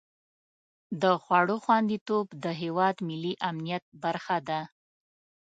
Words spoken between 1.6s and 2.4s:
خوندیتوب